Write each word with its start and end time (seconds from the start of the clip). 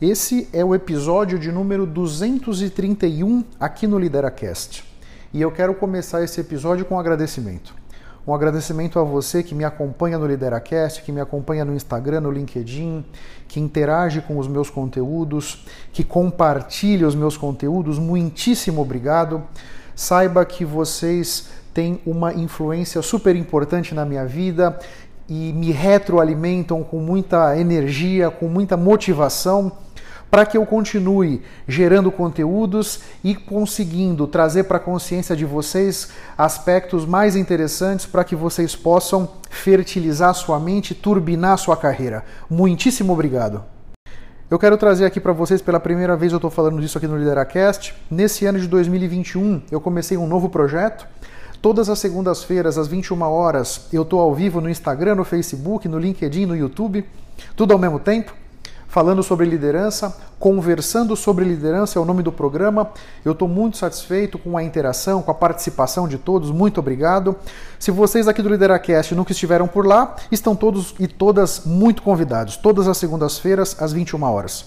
Esse 0.00 0.48
é 0.52 0.64
o 0.64 0.76
episódio 0.76 1.40
de 1.40 1.50
número 1.50 1.84
231 1.84 3.42
aqui 3.58 3.84
no 3.84 3.98
LideraCast. 3.98 4.84
E 5.34 5.42
eu 5.42 5.50
quero 5.50 5.74
começar 5.74 6.22
esse 6.22 6.40
episódio 6.40 6.84
com 6.84 6.94
um 6.94 7.00
agradecimento. 7.00 7.74
Um 8.24 8.32
agradecimento 8.32 9.00
a 9.00 9.02
você 9.02 9.42
que 9.42 9.56
me 9.56 9.64
acompanha 9.64 10.16
no 10.16 10.24
LideraCast, 10.24 11.02
que 11.02 11.10
me 11.10 11.20
acompanha 11.20 11.64
no 11.64 11.74
Instagram, 11.74 12.20
no 12.20 12.30
LinkedIn, 12.30 13.04
que 13.48 13.58
interage 13.58 14.20
com 14.20 14.38
os 14.38 14.46
meus 14.46 14.70
conteúdos, 14.70 15.66
que 15.92 16.04
compartilha 16.04 17.04
os 17.04 17.16
meus 17.16 17.36
conteúdos. 17.36 17.98
Muitíssimo 17.98 18.80
obrigado. 18.80 19.42
Saiba 19.96 20.44
que 20.44 20.64
vocês 20.64 21.48
têm 21.74 22.00
uma 22.06 22.32
influência 22.32 23.02
super 23.02 23.34
importante 23.34 23.96
na 23.96 24.04
minha 24.04 24.24
vida 24.24 24.78
e 25.28 25.52
me 25.52 25.72
retroalimentam 25.72 26.84
com 26.84 27.00
muita 27.00 27.58
energia, 27.58 28.30
com 28.30 28.46
muita 28.46 28.76
motivação 28.76 29.72
para 30.30 30.44
que 30.44 30.56
eu 30.56 30.66
continue 30.66 31.42
gerando 31.66 32.12
conteúdos 32.12 33.00
e 33.24 33.34
conseguindo 33.34 34.26
trazer 34.26 34.64
para 34.64 34.76
a 34.76 34.80
consciência 34.80 35.34
de 35.34 35.44
vocês 35.44 36.08
aspectos 36.36 37.06
mais 37.06 37.36
interessantes 37.36 38.06
para 38.06 38.24
que 38.24 38.36
vocês 38.36 38.76
possam 38.76 39.28
fertilizar 39.50 40.34
sua 40.34 40.60
mente, 40.60 40.94
turbinar 40.94 41.58
sua 41.58 41.76
carreira. 41.76 42.24
Muitíssimo 42.48 43.12
obrigado. 43.12 43.64
Eu 44.50 44.58
quero 44.58 44.78
trazer 44.78 45.04
aqui 45.04 45.20
para 45.20 45.32
vocês 45.32 45.60
pela 45.60 45.78
primeira 45.78 46.16
vez, 46.16 46.32
eu 46.32 46.36
estou 46.36 46.50
falando 46.50 46.80
disso 46.80 46.96
aqui 46.96 47.06
no 47.06 47.18
Lideracast. 47.18 47.94
Nesse 48.10 48.46
ano 48.46 48.58
de 48.58 48.66
2021, 48.66 49.62
eu 49.70 49.80
comecei 49.80 50.16
um 50.16 50.26
novo 50.26 50.48
projeto. 50.48 51.06
Todas 51.60 51.90
as 51.90 51.98
segundas-feiras, 51.98 52.78
às 52.78 52.88
21 52.88 53.20
horas, 53.22 53.88
eu 53.92 54.02
estou 54.02 54.20
ao 54.20 54.34
vivo 54.34 54.60
no 54.60 54.70
Instagram, 54.70 55.16
no 55.16 55.24
Facebook, 55.24 55.86
no 55.88 55.98
LinkedIn, 55.98 56.46
no 56.46 56.56
YouTube, 56.56 57.04
tudo 57.56 57.72
ao 57.72 57.78
mesmo 57.78 57.98
tempo 57.98 58.32
falando 58.98 59.22
sobre 59.22 59.46
liderança, 59.46 60.12
conversando 60.40 61.14
sobre 61.14 61.44
liderança 61.44 62.00
é 62.00 62.02
o 62.02 62.04
nome 62.04 62.20
do 62.20 62.32
programa. 62.32 62.90
Eu 63.24 63.30
estou 63.30 63.46
muito 63.46 63.76
satisfeito 63.76 64.36
com 64.40 64.58
a 64.58 64.62
interação, 64.64 65.22
com 65.22 65.30
a 65.30 65.34
participação 65.34 66.08
de 66.08 66.18
todos. 66.18 66.50
Muito 66.50 66.80
obrigado. 66.80 67.36
Se 67.78 67.92
vocês 67.92 68.26
aqui 68.26 68.42
do 68.42 68.48
Lideracast 68.48 69.14
nunca 69.14 69.30
estiveram 69.30 69.68
por 69.68 69.86
lá, 69.86 70.16
estão 70.32 70.56
todos 70.56 70.96
e 70.98 71.06
todas 71.06 71.64
muito 71.64 72.02
convidados. 72.02 72.56
Todas 72.56 72.88
as 72.88 72.98
segundas-feiras 72.98 73.80
às 73.80 73.92
21 73.92 74.20
horas. 74.24 74.64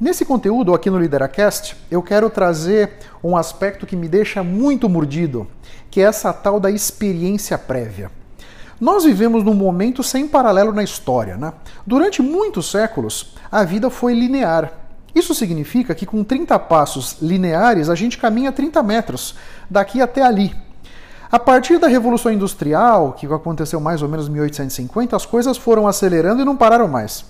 Nesse 0.00 0.24
conteúdo 0.24 0.72
aqui 0.72 0.88
no 0.88 0.98
Lideracast, 0.98 1.76
eu 1.90 2.02
quero 2.02 2.30
trazer 2.30 2.92
um 3.22 3.36
aspecto 3.36 3.84
que 3.84 3.94
me 3.94 4.08
deixa 4.08 4.42
muito 4.42 4.88
mordido, 4.88 5.46
que 5.90 6.00
é 6.00 6.04
essa 6.04 6.32
tal 6.32 6.58
da 6.58 6.70
experiência 6.70 7.58
prévia. 7.58 8.10
Nós 8.80 9.04
vivemos 9.04 9.42
num 9.42 9.54
momento 9.54 10.02
sem 10.02 10.28
paralelo 10.28 10.72
na 10.72 10.82
história. 10.82 11.36
Né? 11.36 11.52
Durante 11.86 12.22
muitos 12.22 12.70
séculos, 12.70 13.34
a 13.50 13.64
vida 13.64 13.90
foi 13.90 14.14
linear. 14.14 14.72
Isso 15.14 15.34
significa 15.34 15.94
que 15.94 16.06
com 16.06 16.22
30 16.22 16.58
passos 16.60 17.16
lineares 17.20 17.88
a 17.88 17.94
gente 17.94 18.18
caminha 18.18 18.52
30 18.52 18.82
metros, 18.82 19.34
daqui 19.68 20.00
até 20.00 20.22
ali. 20.22 20.54
A 21.30 21.38
partir 21.38 21.78
da 21.78 21.88
Revolução 21.88 22.32
Industrial, 22.32 23.12
que 23.12 23.26
aconteceu 23.26 23.80
mais 23.80 24.00
ou 24.00 24.08
menos 24.08 24.28
em 24.28 24.30
1850, 24.30 25.16
as 25.16 25.26
coisas 25.26 25.58
foram 25.58 25.86
acelerando 25.86 26.40
e 26.40 26.44
não 26.44 26.56
pararam 26.56 26.88
mais. 26.88 27.24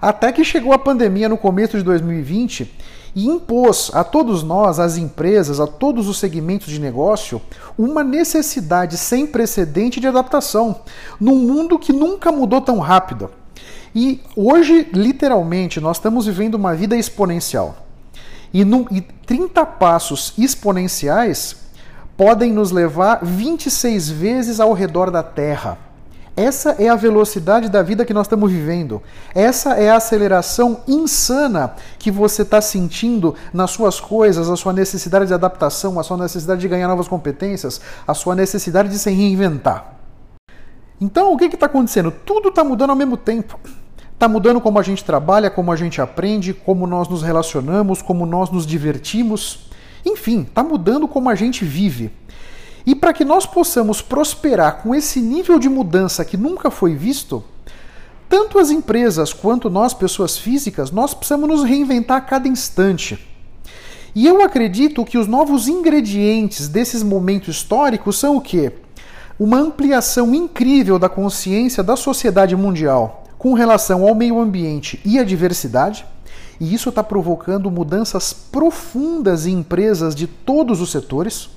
Até 0.00 0.32
que 0.32 0.44
chegou 0.44 0.72
a 0.72 0.78
pandemia 0.78 1.28
no 1.28 1.36
começo 1.36 1.76
de 1.76 1.82
2020 1.82 2.70
e 3.14 3.26
impôs 3.26 3.90
a 3.94 4.04
todos 4.04 4.42
nós, 4.42 4.78
às 4.78 4.96
empresas, 4.96 5.60
a 5.60 5.66
todos 5.66 6.08
os 6.08 6.18
segmentos 6.18 6.68
de 6.68 6.80
negócio, 6.80 7.40
uma 7.76 8.04
necessidade 8.04 8.96
sem 8.96 9.26
precedente 9.26 9.98
de 9.98 10.06
adaptação, 10.06 10.80
num 11.18 11.36
mundo 11.36 11.78
que 11.78 11.92
nunca 11.92 12.30
mudou 12.30 12.60
tão 12.60 12.78
rápido. 12.78 13.30
E 13.94 14.20
hoje, 14.36 14.86
literalmente, 14.92 15.80
nós 15.80 15.96
estamos 15.96 16.26
vivendo 16.26 16.54
uma 16.54 16.74
vida 16.74 16.96
exponencial. 16.96 17.86
E, 18.52 18.64
num, 18.64 18.86
e 18.90 19.00
30 19.00 19.64
passos 19.66 20.32
exponenciais 20.38 21.56
podem 22.16 22.52
nos 22.52 22.70
levar 22.70 23.20
26 23.24 24.10
vezes 24.10 24.60
ao 24.60 24.72
redor 24.72 25.10
da 25.10 25.22
Terra. 25.22 25.87
Essa 26.38 26.76
é 26.78 26.88
a 26.88 26.94
velocidade 26.94 27.68
da 27.68 27.82
vida 27.82 28.04
que 28.04 28.14
nós 28.14 28.26
estamos 28.26 28.52
vivendo. 28.52 29.02
Essa 29.34 29.74
é 29.74 29.90
a 29.90 29.96
aceleração 29.96 30.82
insana 30.86 31.74
que 31.98 32.12
você 32.12 32.42
está 32.42 32.60
sentindo 32.60 33.34
nas 33.52 33.72
suas 33.72 33.98
coisas, 33.98 34.48
a 34.48 34.54
sua 34.54 34.72
necessidade 34.72 35.26
de 35.26 35.34
adaptação, 35.34 35.98
a 35.98 36.04
sua 36.04 36.16
necessidade 36.16 36.60
de 36.60 36.68
ganhar 36.68 36.86
novas 36.86 37.08
competências, 37.08 37.80
a 38.06 38.14
sua 38.14 38.36
necessidade 38.36 38.88
de 38.88 39.00
se 39.00 39.10
reinventar. 39.10 39.94
Então, 41.00 41.32
o 41.32 41.36
que 41.36 41.46
está 41.46 41.66
acontecendo? 41.66 42.12
Tudo 42.12 42.50
está 42.50 42.62
mudando 42.62 42.90
ao 42.90 42.96
mesmo 42.96 43.16
tempo. 43.16 43.58
Está 44.12 44.28
mudando 44.28 44.60
como 44.60 44.78
a 44.78 44.82
gente 44.84 45.02
trabalha, 45.02 45.50
como 45.50 45.72
a 45.72 45.76
gente 45.76 46.00
aprende, 46.00 46.54
como 46.54 46.86
nós 46.86 47.08
nos 47.08 47.20
relacionamos, 47.20 48.00
como 48.00 48.24
nós 48.24 48.48
nos 48.48 48.64
divertimos. 48.64 49.68
Enfim, 50.06 50.42
está 50.42 50.62
mudando 50.62 51.08
como 51.08 51.28
a 51.28 51.34
gente 51.34 51.64
vive. 51.64 52.12
E 52.88 52.94
para 52.94 53.12
que 53.12 53.22
nós 53.22 53.44
possamos 53.44 54.00
prosperar 54.00 54.78
com 54.82 54.94
esse 54.94 55.20
nível 55.20 55.58
de 55.58 55.68
mudança 55.68 56.24
que 56.24 56.38
nunca 56.38 56.70
foi 56.70 56.94
visto, 56.94 57.44
tanto 58.30 58.58
as 58.58 58.70
empresas 58.70 59.30
quanto 59.30 59.68
nós, 59.68 59.92
pessoas 59.92 60.38
físicas, 60.38 60.90
nós 60.90 61.12
precisamos 61.12 61.50
nos 61.50 61.64
reinventar 61.64 62.16
a 62.16 62.20
cada 62.22 62.48
instante. 62.48 63.18
E 64.14 64.26
eu 64.26 64.42
acredito 64.42 65.04
que 65.04 65.18
os 65.18 65.26
novos 65.26 65.68
ingredientes 65.68 66.66
desses 66.66 67.02
momentos 67.02 67.56
históricos 67.56 68.18
são 68.18 68.38
o 68.38 68.40
quê? 68.40 68.72
Uma 69.38 69.58
ampliação 69.58 70.34
incrível 70.34 70.98
da 70.98 71.10
consciência 71.10 71.82
da 71.82 71.94
sociedade 71.94 72.56
mundial 72.56 73.24
com 73.36 73.52
relação 73.52 74.08
ao 74.08 74.14
meio 74.14 74.40
ambiente 74.40 74.98
e 75.04 75.18
à 75.18 75.24
diversidade, 75.24 76.06
e 76.58 76.72
isso 76.72 76.88
está 76.88 77.04
provocando 77.04 77.70
mudanças 77.70 78.32
profundas 78.32 79.44
em 79.44 79.58
empresas 79.58 80.14
de 80.14 80.26
todos 80.26 80.80
os 80.80 80.90
setores 80.90 81.50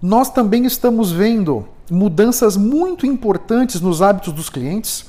nós 0.00 0.30
também 0.30 0.64
estamos 0.64 1.10
vendo 1.10 1.66
mudanças 1.90 2.56
muito 2.56 3.04
importantes 3.04 3.80
nos 3.80 4.00
hábitos 4.00 4.32
dos 4.32 4.48
clientes. 4.48 5.06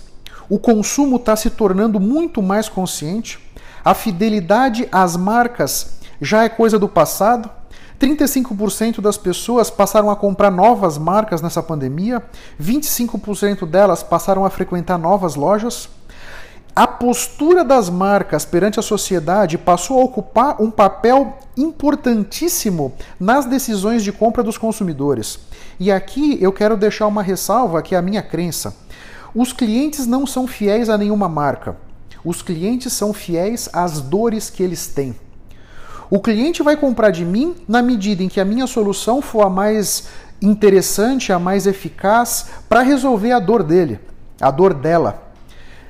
O 0.50 0.58
consumo 0.58 1.18
está 1.18 1.36
se 1.36 1.52
tornando 1.52 2.00
muito 2.00 2.42
mais 2.42 2.68
consciente. 2.68 3.40
A 3.86 3.94
fidelidade 3.94 4.88
às 4.92 5.16
marcas 5.16 6.00
já 6.20 6.44
é 6.44 6.50
coisa 6.50 6.80
do 6.80 6.90
passado. 6.90 7.50
35% 8.00 9.02
das 9.02 9.18
pessoas 9.18 9.70
passaram 9.70 10.10
a 10.10 10.16
comprar 10.16 10.50
novas 10.50 10.98
marcas 10.98 11.42
nessa 11.42 11.62
pandemia, 11.62 12.24
25% 12.60 13.66
delas 13.66 14.02
passaram 14.02 14.46
a 14.46 14.50
frequentar 14.50 14.98
novas 14.98 15.36
lojas. 15.36 15.90
A 16.76 16.88
postura 16.88 17.64
das 17.64 17.90
marcas 17.90 18.46
perante 18.46 18.80
a 18.80 18.84
sociedade 18.84 19.58
passou 19.58 20.00
a 20.00 20.04
ocupar 20.04 20.62
um 20.62 20.72
papel 20.72 21.38
importantíssimo 21.58 22.94
nas 23.20 23.46
decisões 23.46 24.04
de 24.04 24.12
compra 24.12 24.42
dos 24.42 24.58
consumidores. 24.58 25.40
E 25.80 25.92
aqui 25.92 26.38
eu 26.42 26.54
quero 26.54 26.78
deixar 26.78 27.08
uma 27.08 27.24
ressalva 27.24 27.82
que 27.82 27.96
é 27.96 27.98
a 27.98 28.02
minha 28.02 28.22
crença. 28.22 28.76
Os 29.36 29.52
clientes 29.52 30.08
não 30.08 30.26
são 30.26 30.48
fiéis 30.48 30.90
a 30.90 30.98
nenhuma 30.98 31.28
marca. 31.28 31.76
Os 32.24 32.42
clientes 32.42 32.94
são 32.94 33.14
fiéis 33.14 33.70
às 33.74 34.00
dores 34.02 34.50
que 34.50 34.64
eles 34.64 34.88
têm. 34.88 35.16
O 36.10 36.20
cliente 36.20 36.64
vai 36.64 36.76
comprar 36.76 37.12
de 37.12 37.24
mim 37.24 37.56
na 37.68 37.82
medida 37.82 38.24
em 38.24 38.28
que 38.28 38.40
a 38.40 38.46
minha 38.46 38.66
solução 38.66 39.22
for 39.22 39.44
a 39.44 39.50
mais 39.50 40.08
interessante, 40.42 41.32
a 41.32 41.38
mais 41.38 41.68
eficaz 41.68 42.48
para 42.68 42.82
resolver 42.82 43.32
a 43.32 43.40
dor 43.40 43.64
dele, 43.64 44.00
a 44.42 44.50
dor 44.50 44.74
dela. 44.74 45.29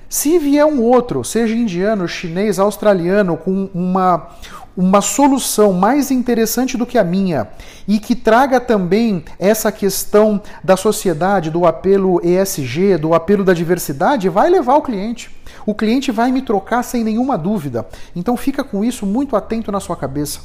Se 0.09 0.39
vier 0.39 0.65
um 0.65 0.81
outro, 0.81 1.23
seja 1.23 1.53
indiano, 1.53 2.07
chinês, 2.07 2.57
australiano, 2.57 3.37
com 3.37 3.69
uma, 3.75 4.29
uma 4.75 5.01
solução 5.01 5.71
mais 5.71 6.09
interessante 6.09 6.75
do 6.75 6.85
que 6.85 6.97
a 6.97 7.03
minha 7.03 7.47
e 7.87 7.99
que 7.99 8.15
traga 8.15 8.59
também 8.59 9.23
essa 9.37 9.71
questão 9.71 10.41
da 10.63 10.75
sociedade, 10.75 11.51
do 11.51 11.63
apelo 11.63 12.19
ESG, 12.25 12.97
do 12.97 13.13
apelo 13.13 13.43
da 13.43 13.53
diversidade, 13.53 14.27
vai 14.29 14.49
levar 14.49 14.77
o 14.77 14.81
cliente. 14.81 15.29
O 15.63 15.75
cliente 15.75 16.11
vai 16.11 16.31
me 16.31 16.41
trocar 16.41 16.81
sem 16.81 17.03
nenhuma 17.03 17.37
dúvida. 17.37 17.87
Então 18.15 18.35
fica 18.35 18.63
com 18.63 18.83
isso 18.83 19.05
muito 19.05 19.35
atento 19.35 19.71
na 19.71 19.79
sua 19.79 19.95
cabeça. 19.95 20.39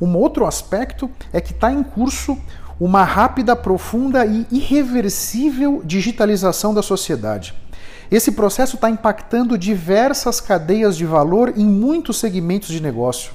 Um 0.00 0.16
outro 0.16 0.46
aspecto 0.46 1.10
é 1.32 1.40
que 1.40 1.50
está 1.50 1.72
em 1.72 1.82
curso 1.82 2.38
uma 2.78 3.02
rápida, 3.02 3.56
profunda 3.56 4.24
e 4.24 4.46
irreversível 4.50 5.82
digitalização 5.84 6.72
da 6.72 6.82
sociedade. 6.82 7.54
Esse 8.14 8.30
processo 8.30 8.76
está 8.76 8.88
impactando 8.88 9.58
diversas 9.58 10.40
cadeias 10.40 10.96
de 10.96 11.04
valor 11.04 11.52
em 11.56 11.66
muitos 11.66 12.16
segmentos 12.16 12.68
de 12.68 12.80
negócio. 12.80 13.32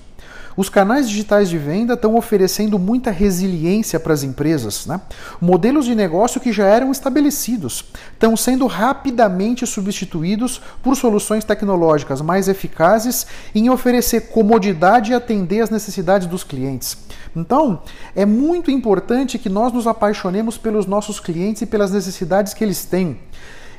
Os 0.55 0.69
canais 0.69 1.09
digitais 1.09 1.49
de 1.49 1.57
venda 1.57 1.95
estão 1.95 2.15
oferecendo 2.15 2.79
muita 2.79 3.11
resiliência 3.11 3.99
para 3.99 4.13
as 4.13 4.23
empresas. 4.23 4.85
Né? 4.85 5.01
Modelos 5.41 5.83
de 5.83 5.93
negócio 5.93 6.39
que 6.39 6.53
já 6.53 6.65
eram 6.65 6.93
estabelecidos 6.93 7.83
estão 8.13 8.37
sendo 8.37 8.67
rapidamente 8.67 9.67
substituídos 9.67 10.61
por 10.81 10.95
soluções 10.95 11.43
tecnológicas 11.43 12.21
mais 12.21 12.47
eficazes 12.47 13.27
em 13.53 13.69
oferecer 13.69 14.29
comodidade 14.29 15.11
e 15.11 15.13
atender 15.13 15.59
às 15.59 15.69
necessidades 15.69 16.25
dos 16.25 16.45
clientes. 16.45 16.97
Então, 17.35 17.81
é 18.15 18.25
muito 18.25 18.71
importante 18.71 19.37
que 19.37 19.49
nós 19.49 19.73
nos 19.73 19.87
apaixonemos 19.87 20.57
pelos 20.57 20.85
nossos 20.85 21.19
clientes 21.19 21.63
e 21.63 21.65
pelas 21.65 21.91
necessidades 21.91 22.53
que 22.53 22.63
eles 22.63 22.85
têm 22.85 23.19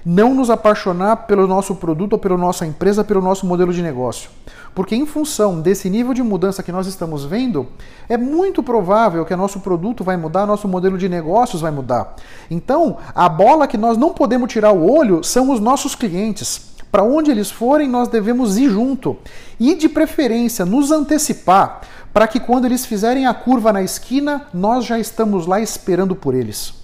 não 0.04 0.34
nos 0.34 0.50
apaixonar 0.50 1.26
pelo 1.26 1.46
nosso 1.46 1.74
produto 1.74 2.14
ou 2.14 2.18
pela 2.18 2.36
nossa 2.36 2.66
empresa, 2.66 3.04
pelo 3.04 3.20
nosso 3.20 3.46
modelo 3.46 3.72
de 3.72 3.82
negócio. 3.82 4.30
Porque, 4.74 4.94
em 4.94 5.04
função 5.04 5.60
desse 5.60 5.90
nível 5.90 6.14
de 6.14 6.22
mudança 6.22 6.62
que 6.62 6.70
nós 6.70 6.86
estamos 6.86 7.24
vendo, 7.24 7.66
é 8.08 8.16
muito 8.16 8.62
provável 8.62 9.24
que 9.24 9.34
nosso 9.34 9.60
produto 9.60 10.04
vai 10.04 10.16
mudar, 10.16 10.46
nosso 10.46 10.68
modelo 10.68 10.96
de 10.96 11.08
negócios 11.08 11.60
vai 11.60 11.70
mudar. 11.70 12.14
Então, 12.50 12.98
a 13.14 13.28
bola 13.28 13.66
que 13.66 13.76
nós 13.76 13.98
não 13.98 14.10
podemos 14.10 14.50
tirar 14.50 14.72
o 14.72 14.90
olho 14.90 15.24
são 15.24 15.50
os 15.50 15.58
nossos 15.58 15.94
clientes. 15.94 16.70
Para 16.90 17.02
onde 17.02 17.30
eles 17.30 17.50
forem, 17.50 17.88
nós 17.88 18.08
devemos 18.08 18.56
ir 18.58 18.70
junto. 18.70 19.16
E, 19.58 19.74
de 19.74 19.88
preferência, 19.88 20.64
nos 20.64 20.90
antecipar, 20.90 21.82
para 22.12 22.26
que 22.26 22.40
quando 22.40 22.64
eles 22.64 22.86
fizerem 22.86 23.26
a 23.26 23.34
curva 23.34 23.72
na 23.72 23.82
esquina, 23.82 24.46
nós 24.52 24.84
já 24.84 24.98
estamos 24.98 25.46
lá 25.46 25.60
esperando 25.60 26.14
por 26.14 26.34
eles. 26.34 26.79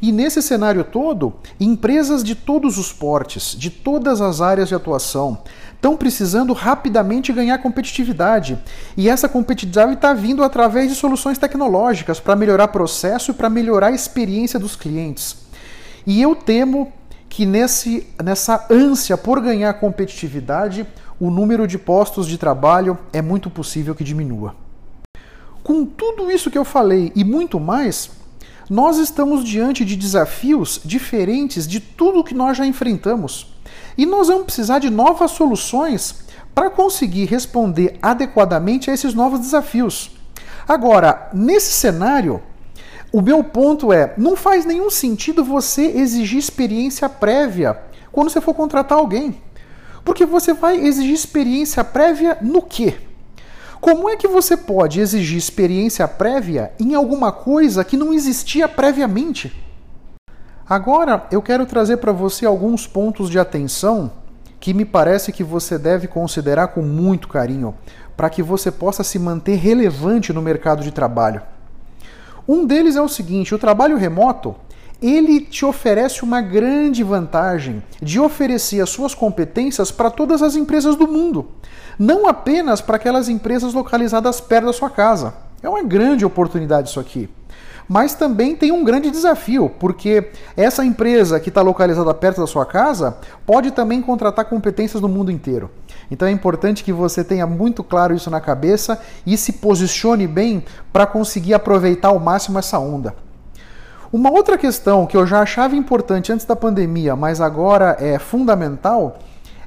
E 0.00 0.12
nesse 0.12 0.42
cenário 0.42 0.84
todo, 0.84 1.34
empresas 1.58 2.22
de 2.22 2.34
todos 2.34 2.78
os 2.78 2.92
portes, 2.92 3.54
de 3.56 3.70
todas 3.70 4.20
as 4.20 4.40
áreas 4.40 4.68
de 4.68 4.74
atuação, 4.74 5.38
estão 5.74 5.96
precisando 5.96 6.52
rapidamente 6.52 7.32
ganhar 7.32 7.58
competitividade. 7.58 8.58
E 8.96 9.08
essa 9.08 9.28
competitividade 9.28 9.94
está 9.94 10.14
vindo 10.14 10.42
através 10.42 10.88
de 10.88 10.94
soluções 10.94 11.38
tecnológicas 11.38 12.18
para 12.18 12.36
melhorar 12.36 12.68
processo 12.68 13.30
e 13.30 13.34
para 13.34 13.50
melhorar 13.50 13.88
a 13.88 13.92
experiência 13.92 14.58
dos 14.58 14.76
clientes. 14.76 15.36
E 16.06 16.20
eu 16.20 16.34
temo 16.34 16.92
que 17.28 17.44
nesse, 17.44 18.06
nessa 18.22 18.66
ânsia 18.70 19.16
por 19.16 19.40
ganhar 19.40 19.74
competitividade, 19.74 20.86
o 21.18 21.30
número 21.30 21.66
de 21.66 21.78
postos 21.78 22.26
de 22.26 22.38
trabalho 22.38 22.98
é 23.12 23.20
muito 23.20 23.50
possível 23.50 23.94
que 23.94 24.04
diminua. 24.04 24.54
Com 25.62 25.84
tudo 25.84 26.30
isso 26.30 26.50
que 26.50 26.58
eu 26.58 26.64
falei 26.64 27.10
e 27.14 27.24
muito 27.24 27.58
mais, 27.58 28.10
nós 28.68 28.96
estamos 28.98 29.44
diante 29.44 29.84
de 29.84 29.96
desafios 29.96 30.80
diferentes 30.84 31.66
de 31.66 31.80
tudo 31.80 32.24
que 32.24 32.34
nós 32.34 32.56
já 32.56 32.66
enfrentamos. 32.66 33.54
E 33.96 34.06
nós 34.06 34.28
vamos 34.28 34.44
precisar 34.44 34.78
de 34.78 34.90
novas 34.90 35.32
soluções 35.32 36.24
para 36.54 36.70
conseguir 36.70 37.26
responder 37.26 37.98
adequadamente 38.00 38.90
a 38.90 38.94
esses 38.94 39.14
novos 39.14 39.40
desafios. 39.40 40.12
Agora, 40.66 41.28
nesse 41.32 41.72
cenário, 41.72 42.42
o 43.12 43.20
meu 43.20 43.44
ponto 43.44 43.92
é: 43.92 44.14
não 44.16 44.34
faz 44.34 44.64
nenhum 44.64 44.90
sentido 44.90 45.44
você 45.44 45.82
exigir 45.82 46.38
experiência 46.38 47.08
prévia 47.08 47.78
quando 48.10 48.30
você 48.30 48.40
for 48.40 48.54
contratar 48.54 48.98
alguém. 48.98 49.42
Porque 50.04 50.26
você 50.26 50.52
vai 50.52 50.76
exigir 50.76 51.14
experiência 51.14 51.82
prévia 51.82 52.38
no 52.40 52.62
quê? 52.62 52.94
Como 53.84 54.08
é 54.08 54.16
que 54.16 54.26
você 54.26 54.56
pode 54.56 54.98
exigir 54.98 55.36
experiência 55.36 56.08
prévia 56.08 56.72
em 56.80 56.94
alguma 56.94 57.30
coisa 57.30 57.84
que 57.84 57.98
não 57.98 58.14
existia 58.14 58.66
previamente? 58.66 59.54
Agora 60.66 61.26
eu 61.30 61.42
quero 61.42 61.66
trazer 61.66 61.98
para 61.98 62.10
você 62.10 62.46
alguns 62.46 62.86
pontos 62.86 63.28
de 63.28 63.38
atenção 63.38 64.10
que 64.58 64.72
me 64.72 64.86
parece 64.86 65.32
que 65.32 65.44
você 65.44 65.76
deve 65.76 66.08
considerar 66.08 66.68
com 66.68 66.80
muito 66.80 67.28
carinho 67.28 67.74
para 68.16 68.30
que 68.30 68.42
você 68.42 68.70
possa 68.70 69.04
se 69.04 69.18
manter 69.18 69.56
relevante 69.56 70.32
no 70.32 70.40
mercado 70.40 70.82
de 70.82 70.90
trabalho. 70.90 71.42
Um 72.48 72.64
deles 72.64 72.96
é 72.96 73.02
o 73.02 73.08
seguinte: 73.08 73.54
o 73.54 73.58
trabalho 73.58 73.98
remoto 73.98 74.56
ele 75.04 75.38
te 75.38 75.66
oferece 75.66 76.24
uma 76.24 76.40
grande 76.40 77.04
vantagem 77.04 77.82
de 78.00 78.18
oferecer 78.18 78.80
as 78.80 78.88
suas 78.88 79.14
competências 79.14 79.90
para 79.90 80.10
todas 80.10 80.40
as 80.40 80.56
empresas 80.56 80.96
do 80.96 81.06
mundo, 81.06 81.46
não 81.98 82.26
apenas 82.26 82.80
para 82.80 82.96
aquelas 82.96 83.28
empresas 83.28 83.74
localizadas 83.74 84.40
perto 84.40 84.64
da 84.64 84.72
sua 84.72 84.88
casa. 84.88 85.34
É 85.62 85.68
uma 85.68 85.82
grande 85.82 86.24
oportunidade 86.24 86.88
isso 86.88 86.98
aqui. 86.98 87.28
Mas 87.86 88.14
também 88.14 88.56
tem 88.56 88.72
um 88.72 88.82
grande 88.82 89.10
desafio, 89.10 89.70
porque 89.78 90.30
essa 90.56 90.82
empresa 90.82 91.38
que 91.38 91.50
está 91.50 91.60
localizada 91.60 92.14
perto 92.14 92.40
da 92.40 92.46
sua 92.46 92.64
casa 92.64 93.18
pode 93.44 93.72
também 93.72 94.00
contratar 94.00 94.46
competências 94.46 95.02
no 95.02 95.08
mundo 95.08 95.30
inteiro. 95.30 95.70
Então 96.10 96.26
é 96.26 96.30
importante 96.30 96.82
que 96.82 96.94
você 96.94 97.22
tenha 97.22 97.46
muito 97.46 97.84
claro 97.84 98.14
isso 98.14 98.30
na 98.30 98.40
cabeça 98.40 98.98
e 99.26 99.36
se 99.36 99.52
posicione 99.52 100.26
bem 100.26 100.64
para 100.90 101.06
conseguir 101.06 101.52
aproveitar 101.52 102.08
ao 102.08 102.18
máximo 102.18 102.58
essa 102.58 102.78
onda. 102.78 103.14
Uma 104.14 104.30
outra 104.30 104.56
questão 104.56 105.06
que 105.06 105.16
eu 105.16 105.26
já 105.26 105.40
achava 105.40 105.74
importante 105.74 106.30
antes 106.30 106.46
da 106.46 106.54
pandemia, 106.54 107.16
mas 107.16 107.40
agora 107.40 107.96
é 107.98 108.16
fundamental, 108.16 109.18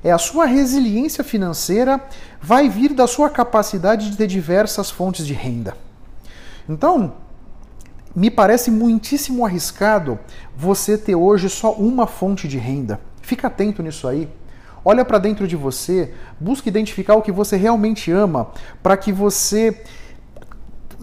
é 0.01 0.09
a 0.09 0.17
sua 0.17 0.45
resiliência 0.45 1.21
financeira 1.21 1.99
vai 2.41 2.69
vir 2.69 2.93
da 2.93 3.05
sua 3.07 3.29
capacidade 3.29 4.09
de 4.09 4.15
ter 4.15 4.25
diversas 4.25 4.89
fontes 4.89 5.27
de 5.27 5.33
renda. 5.33 5.75
Então, 6.69 7.15
me 8.15 8.31
parece 8.31 8.71
muitíssimo 8.71 9.45
arriscado 9.45 10.17
você 10.55 10.97
ter 10.97 11.15
hoje 11.15 11.49
só 11.49 11.73
uma 11.73 12.07
fonte 12.07 12.47
de 12.47 12.57
renda. 12.57 13.01
Fica 13.21 13.47
atento 13.47 13.83
nisso 13.83 14.07
aí. 14.07 14.29
Olha 14.85 15.03
para 15.03 15.17
dentro 15.17 15.45
de 15.45 15.57
você, 15.57 16.13
busque 16.39 16.69
identificar 16.69 17.15
o 17.15 17.21
que 17.21 17.33
você 17.33 17.57
realmente 17.57 18.13
ama, 18.13 18.51
para 18.81 18.95
que 18.95 19.11
você 19.11 19.83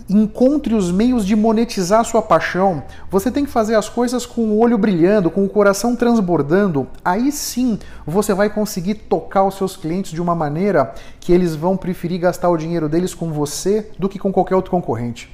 encontre 0.08 0.74
os 0.74 0.90
meios 0.90 1.24
de 1.24 1.34
monetizar 1.34 2.04
sua 2.04 2.20
paixão. 2.20 2.82
Você 3.10 3.30
tem 3.30 3.44
que 3.44 3.50
fazer 3.50 3.74
as 3.74 3.88
coisas 3.88 4.26
com 4.26 4.42
o 4.42 4.58
olho 4.58 4.76
brilhando, 4.76 5.30
com 5.30 5.44
o 5.44 5.48
coração 5.48 5.96
transbordando. 5.96 6.86
Aí 7.04 7.32
sim 7.32 7.78
você 8.06 8.34
vai 8.34 8.50
conseguir 8.50 8.94
tocar 8.94 9.44
os 9.44 9.56
seus 9.56 9.76
clientes 9.76 10.12
de 10.12 10.20
uma 10.20 10.34
maneira 10.34 10.94
que 11.18 11.32
eles 11.32 11.54
vão 11.54 11.76
preferir 11.76 12.20
gastar 12.20 12.50
o 12.50 12.56
dinheiro 12.56 12.88
deles 12.88 13.14
com 13.14 13.32
você 13.32 13.90
do 13.98 14.08
que 14.08 14.18
com 14.18 14.32
qualquer 14.32 14.56
outro 14.56 14.70
concorrente. 14.70 15.30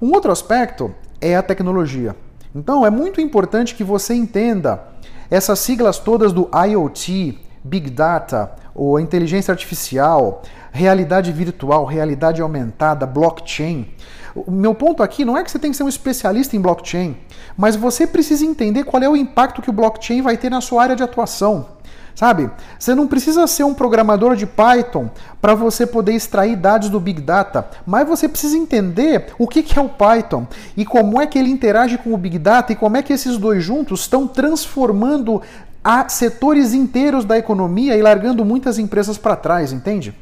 Um 0.00 0.12
outro 0.12 0.32
aspecto 0.32 0.92
é 1.20 1.36
a 1.36 1.42
tecnologia. 1.42 2.16
Então 2.54 2.84
é 2.84 2.90
muito 2.90 3.20
importante 3.20 3.74
que 3.74 3.84
você 3.84 4.14
entenda 4.14 4.82
essas 5.30 5.60
siglas 5.60 5.98
todas 5.98 6.32
do 6.32 6.50
IoT, 6.52 7.38
Big 7.64 7.90
Data, 7.90 8.52
ou 8.74 8.98
inteligência 8.98 9.52
artificial, 9.52 10.42
realidade 10.72 11.30
virtual, 11.30 11.84
realidade 11.84 12.42
aumentada, 12.42 13.06
blockchain. 13.06 13.88
O 14.34 14.50
meu 14.50 14.74
ponto 14.74 15.02
aqui 15.02 15.24
não 15.24 15.36
é 15.36 15.44
que 15.44 15.50
você 15.50 15.58
tem 15.58 15.70
que 15.70 15.76
ser 15.76 15.82
um 15.82 15.88
especialista 15.88 16.56
em 16.56 16.60
blockchain, 16.60 17.16
mas 17.56 17.76
você 17.76 18.06
precisa 18.06 18.44
entender 18.44 18.84
qual 18.84 19.02
é 19.02 19.08
o 19.08 19.16
impacto 19.16 19.60
que 19.60 19.70
o 19.70 19.72
blockchain 19.72 20.22
vai 20.22 20.36
ter 20.36 20.50
na 20.50 20.60
sua 20.60 20.82
área 20.82 20.96
de 20.96 21.02
atuação. 21.02 21.66
Sabe? 22.14 22.50
Você 22.78 22.94
não 22.94 23.06
precisa 23.06 23.46
ser 23.46 23.64
um 23.64 23.72
programador 23.72 24.36
de 24.36 24.44
Python 24.44 25.08
para 25.40 25.54
você 25.54 25.86
poder 25.86 26.12
extrair 26.12 26.56
dados 26.56 26.90
do 26.90 27.00
Big 27.00 27.22
Data, 27.22 27.66
mas 27.86 28.06
você 28.06 28.28
precisa 28.28 28.56
entender 28.56 29.32
o 29.38 29.48
que 29.48 29.64
é 29.78 29.80
o 29.80 29.88
Python 29.88 30.46
e 30.76 30.84
como 30.84 31.20
é 31.20 31.26
que 31.26 31.38
ele 31.38 31.50
interage 31.50 31.96
com 31.96 32.12
o 32.12 32.18
Big 32.18 32.38
Data 32.38 32.72
e 32.72 32.76
como 32.76 32.98
é 32.98 33.02
que 33.02 33.14
esses 33.14 33.38
dois 33.38 33.64
juntos 33.64 34.00
estão 34.00 34.26
transformando 34.26 35.40
a 35.84 36.08
setores 36.08 36.72
inteiros 36.74 37.24
da 37.24 37.38
economia 37.38 37.96
e 37.96 38.02
largando 38.02 38.44
muitas 38.44 38.78
empresas 38.78 39.18
para 39.18 39.36
trás, 39.36 39.72
entende? 39.72 40.14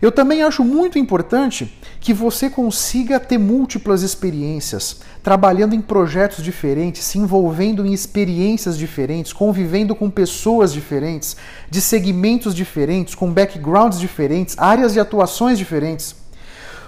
Eu 0.00 0.10
também 0.10 0.42
acho 0.42 0.64
muito 0.64 0.98
importante 0.98 1.78
que 2.00 2.14
você 2.14 2.48
consiga 2.48 3.20
ter 3.20 3.36
múltiplas 3.36 4.00
experiências, 4.00 5.00
trabalhando 5.22 5.74
em 5.74 5.82
projetos 5.82 6.42
diferentes, 6.42 7.04
se 7.04 7.18
envolvendo 7.18 7.84
em 7.84 7.92
experiências 7.92 8.78
diferentes, 8.78 9.34
convivendo 9.34 9.94
com 9.94 10.08
pessoas 10.08 10.72
diferentes, 10.72 11.36
de 11.68 11.82
segmentos 11.82 12.54
diferentes, 12.54 13.14
com 13.14 13.30
backgrounds 13.30 14.00
diferentes, 14.00 14.56
áreas 14.56 14.94
de 14.94 15.00
atuações 15.00 15.58
diferentes. 15.58 16.16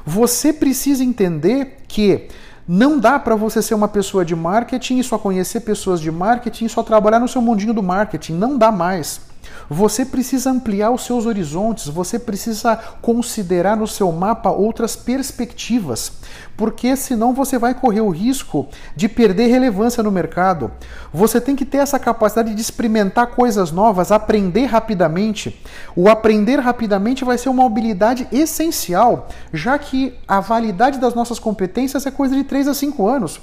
Você 0.07 0.51
precisa 0.51 1.05
entender 1.05 1.83
que 1.87 2.29
não 2.67 2.99
dá 2.99 3.19
para 3.19 3.35
você 3.35 3.61
ser 3.61 3.75
uma 3.75 3.89
pessoa 3.89 4.25
de 4.25 4.37
marketing 4.37 4.99
e 4.99 5.05
só 5.05 5.19
conhecer 5.19 5.61
pessoas 5.61 6.01
de 6.01 6.11
marketing 6.11 6.67
e 6.67 6.69
só 6.69 6.83
trabalhar 6.83 7.19
no 7.19 7.29
seu 7.29 7.43
mundinho 7.43 7.75
do 7.75 7.83
marketing. 7.83 8.35
Não 8.35 8.57
dá 8.57 8.71
mais. 8.71 9.32
Você 9.69 10.05
precisa 10.05 10.51
ampliar 10.51 10.91
os 10.91 11.05
seus 11.05 11.27
horizontes, 11.27 11.89
você 11.89 12.19
precisa 12.19 12.77
considerar 13.01 13.77
no 13.77 13.87
seu 13.87 14.11
mapa 14.13 14.51
outras 14.51 14.95
perspectivas, 14.97 16.13
porque 16.57 16.95
senão 16.97 17.33
você 17.33 17.59
vai 17.59 17.75
correr 17.75 18.01
o 18.01 18.11
risco 18.11 18.69
de 18.95 19.09
perder 19.09 19.47
relevância 19.49 20.03
no 20.03 20.11
mercado. 20.11 20.71
Você 21.13 21.41
tem 21.41 21.57
que 21.57 21.65
ter 21.65 21.79
essa 21.79 21.99
capacidade 21.99 22.55
de 22.55 22.61
experimentar 22.61 23.29
coisas 23.29 23.71
novas, 23.71 24.13
aprender 24.13 24.67
rapidamente. 24.67 25.61
O 25.97 26.09
aprender 26.09 26.59
rapidamente 26.59 27.25
vai 27.25 27.39
ser 27.39 27.49
uma 27.49 27.65
habilidade 27.65 28.27
essencial, 28.31 29.29
já 29.53 29.79
que 29.79 30.15
a 30.27 30.41
validade 30.41 30.99
das 30.99 31.15
nossas 31.15 31.39
competências 31.39 32.07
é 32.07 32.11
coisa 32.11 32.35
de 32.35 32.45
3 32.45 32.69
a 32.69 32.75
5 32.75 33.09
anos. 33.09 33.41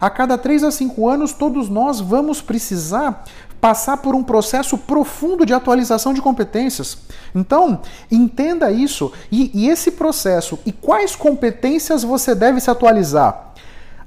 A 0.00 0.08
cada 0.08 0.38
3 0.38 0.64
a 0.64 0.70
5 0.70 1.08
anos, 1.08 1.34
todos 1.34 1.68
nós 1.68 2.00
vamos 2.00 2.40
precisar 2.40 3.22
passar 3.60 3.98
por 3.98 4.14
um 4.14 4.22
processo 4.22 4.78
profundo 4.78 5.44
de 5.44 5.52
atualização 5.52 6.14
de 6.14 6.22
competências. 6.22 6.98
Então, 7.34 7.82
entenda 8.10 8.70
isso 8.70 9.12
e, 9.30 9.50
e 9.54 9.68
esse 9.68 9.92
processo 9.92 10.58
e 10.64 10.72
quais 10.72 11.14
competências 11.14 12.02
você 12.02 12.34
deve 12.34 12.60
se 12.60 12.70
atualizar. 12.70 13.52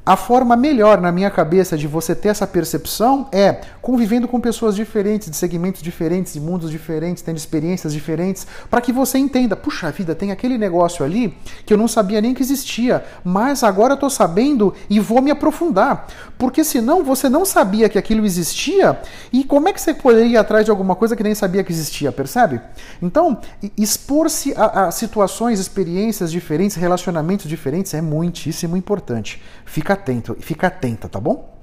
A 0.05 0.17
forma 0.17 0.57
melhor 0.57 0.99
na 0.99 1.13
minha 1.13 1.31
cabeça 1.31 1.77
de 1.77 1.87
você 1.87 2.13
ter 2.13 2.27
essa 2.27 2.45
percepção 2.45 3.29
é 3.31 3.61
convivendo 3.81 4.27
com 4.27 4.37
pessoas 4.37 4.75
diferentes, 4.75 5.29
de 5.29 5.37
segmentos 5.37 5.81
diferentes, 5.81 6.33
de 6.33 6.41
mundos 6.41 6.69
diferentes, 6.69 7.23
tendo 7.23 7.37
experiências 7.37 7.93
diferentes, 7.93 8.45
para 8.69 8.81
que 8.81 8.91
você 8.91 9.17
entenda, 9.17 9.55
puxa 9.55 9.89
vida, 9.91 10.13
tem 10.13 10.29
aquele 10.29 10.57
negócio 10.57 11.05
ali 11.05 11.37
que 11.65 11.73
eu 11.73 11.77
não 11.77 11.87
sabia 11.87 12.19
nem 12.19 12.33
que 12.33 12.43
existia, 12.43 13.01
mas 13.23 13.63
agora 13.63 13.93
eu 13.93 13.95
estou 13.95 14.09
sabendo 14.09 14.73
e 14.89 14.99
vou 14.99 15.21
me 15.21 15.31
aprofundar. 15.31 16.05
Porque 16.37 16.65
senão 16.65 17.01
você 17.01 17.29
não 17.29 17.45
sabia 17.45 17.87
que 17.87 17.97
aquilo 17.97 18.25
existia 18.25 18.99
e 19.31 19.45
como 19.45 19.69
é 19.69 19.73
que 19.73 19.79
você 19.79 19.93
poderia 19.93 20.33
ir 20.33 20.37
atrás 20.37 20.65
de 20.65 20.71
alguma 20.71 20.97
coisa 20.97 21.15
que 21.15 21.23
nem 21.23 21.33
sabia 21.33 21.63
que 21.63 21.71
existia, 21.71 22.11
percebe? 22.11 22.59
Então, 23.01 23.39
expor-se 23.77 24.53
a, 24.57 24.87
a 24.87 24.91
situações, 24.91 25.61
experiências 25.61 26.29
diferentes, 26.29 26.75
relacionamentos 26.75 27.47
diferentes 27.47 27.93
é 27.93 28.01
muitíssimo 28.01 28.75
importante. 28.75 29.41
Fica 29.63 29.92
fica 29.93 30.01
atento, 30.01 30.37
fica 30.39 30.67
atenta, 30.67 31.07
tá 31.07 31.19
bom? 31.19 31.53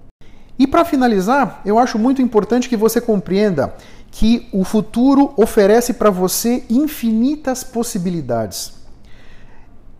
E 0.59 0.67
para 0.67 0.85
finalizar, 0.85 1.63
eu 1.65 1.79
acho 1.79 1.99
muito 1.99 2.21
importante 2.23 2.69
que 2.69 2.77
você 2.77 3.01
compreenda 3.01 3.75
que 4.11 4.49
o 4.53 4.65
futuro 4.65 5.33
oferece 5.37 5.95
para 5.95 6.11
você 6.11 6.65
infinitas 6.69 7.65
possibilidades. 7.65 8.79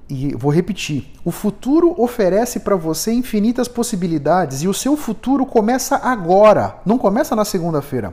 E 0.09 0.35
vou 0.35 0.53
repetir: 0.53 1.13
o 1.25 1.31
futuro 1.31 1.95
oferece 1.97 2.61
para 2.61 2.77
você 2.77 3.13
infinitas 3.13 3.69
possibilidades 3.69 4.63
e 4.63 4.69
o 4.69 4.75
seu 4.75 4.97
futuro 4.97 5.47
começa 5.47 5.97
agora, 5.97 6.77
não 6.85 6.99
começa 6.99 7.37
na 7.37 7.45
segunda-feira. 7.45 8.13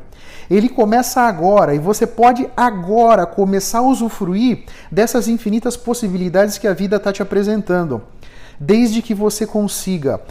Ele 0.50 0.70
começa 0.70 1.22
agora 1.22 1.74
e 1.74 1.80
você 1.80 2.06
pode 2.06 2.48
agora 2.56 3.26
começar 3.26 3.80
a 3.80 3.88
usufruir 3.90 4.64
dessas 4.92 5.28
infinitas 5.28 5.76
possibilidades 5.76 6.58
que 6.58 6.68
a 6.68 6.74
vida 6.74 6.98
está 6.98 7.12
te 7.12 7.22
apresentando 7.22 8.02
desde 8.60 9.02
que 9.02 9.14
você 9.14 9.46
consiga 9.46 10.22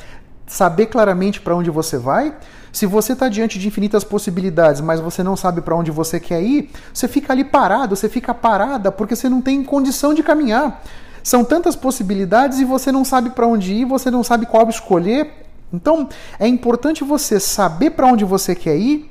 saber 0.47 0.87
claramente 0.87 1.41
para 1.41 1.57
onde 1.57 1.71
você 1.71 1.99
vai. 1.99 2.35
Se 2.73 2.87
você 2.87 3.15
está 3.15 3.29
diante 3.29 3.59
de 3.59 3.67
infinitas 3.67 4.05
possibilidades, 4.05 4.81
mas 4.81 5.01
você 5.01 5.23
não 5.23 5.37
sabe 5.37 5.61
para 5.61 5.75
onde 5.75 5.91
você 5.91 6.21
quer 6.21 6.43
ir, 6.43 6.71
você 6.93 7.09
fica 7.09 7.33
ali 7.33 7.45
parado, 7.45 7.97
você 7.97 8.09
fica 8.09 8.35
parada 8.35 8.93
porque 8.93 9.17
você 9.17 9.29
não 9.29 9.41
tem 9.41 9.65
condição 9.65 10.13
de 10.13 10.23
caminhar. 10.23 10.83
São 11.23 11.45
tantas 11.45 11.75
possibilidades 11.75 12.61
e 12.61 12.65
você 12.65 12.93
não 12.93 13.05
sabe 13.05 13.31
para 13.31 13.47
onde 13.47 13.73
ir, 13.73 13.85
você 13.85 14.11
não 14.11 14.23
sabe 14.23 14.47
qual 14.47 14.69
escolher. 14.69 15.47
Então, 15.73 16.09
é 16.39 16.47
importante 16.47 17.03
você 17.03 17.41
saber 17.41 17.91
para 17.91 18.07
onde 18.07 18.25
você 18.25 18.55
quer 18.55 18.77
ir 18.77 19.11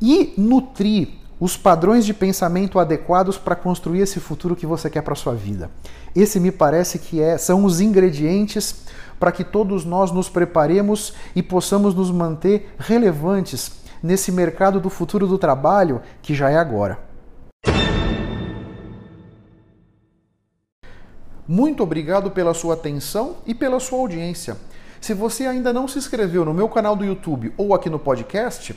e 0.00 0.32
nutrir 0.38 1.21
os 1.42 1.56
padrões 1.56 2.06
de 2.06 2.14
pensamento 2.14 2.78
adequados 2.78 3.36
para 3.36 3.56
construir 3.56 3.98
esse 3.98 4.20
futuro 4.20 4.54
que 4.54 4.64
você 4.64 4.88
quer 4.88 5.02
para 5.02 5.16
sua 5.16 5.34
vida. 5.34 5.72
Esse 6.14 6.38
me 6.38 6.52
parece 6.52 7.00
que 7.00 7.20
é, 7.20 7.36
são 7.36 7.64
os 7.64 7.80
ingredientes 7.80 8.84
para 9.18 9.32
que 9.32 9.42
todos 9.42 9.84
nós 9.84 10.12
nos 10.12 10.28
preparemos 10.28 11.12
e 11.34 11.42
possamos 11.42 11.96
nos 11.96 12.12
manter 12.12 12.72
relevantes 12.78 13.72
nesse 14.00 14.30
mercado 14.30 14.78
do 14.78 14.88
futuro 14.88 15.26
do 15.26 15.36
trabalho 15.36 16.00
que 16.22 16.32
já 16.32 16.48
é 16.48 16.56
agora. 16.56 17.00
Muito 21.48 21.82
obrigado 21.82 22.30
pela 22.30 22.54
sua 22.54 22.74
atenção 22.74 23.38
e 23.44 23.52
pela 23.52 23.80
sua 23.80 23.98
audiência. 23.98 24.56
Se 25.00 25.12
você 25.12 25.46
ainda 25.46 25.72
não 25.72 25.88
se 25.88 25.98
inscreveu 25.98 26.44
no 26.44 26.54
meu 26.54 26.68
canal 26.68 26.94
do 26.94 27.04
YouTube 27.04 27.52
ou 27.56 27.74
aqui 27.74 27.90
no 27.90 27.98
podcast, 27.98 28.76